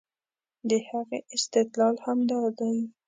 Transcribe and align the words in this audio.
د 0.69 0.71
هغې 0.89 1.19
استدلال 1.35 1.95
همدا 2.05 2.41
دی 2.57 2.75